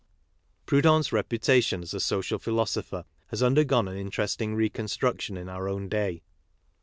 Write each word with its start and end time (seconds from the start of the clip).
Proudhon's 0.65 1.11
reputation 1.13 1.83
as 1.83 1.93
a 1.93 1.99
social 1.99 2.39
philosopher 2.39 3.05
has 3.27 3.43
undergone 3.43 3.87
an 3.87 3.97
interesting 3.97 4.55
reconstruction 4.55 5.37
in 5.37 5.47
our 5.47 5.69
own 5.69 5.89
day.' 5.89 6.23